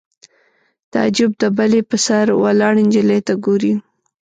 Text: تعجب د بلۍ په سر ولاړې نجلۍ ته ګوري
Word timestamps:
تعجب 0.93 1.31
د 1.41 1.43
بلۍ 1.57 1.81
په 1.89 1.97
سر 2.05 2.25
ولاړې 2.43 2.81
نجلۍ 2.87 3.19
ته 3.27 3.33
ګوري 3.45 3.73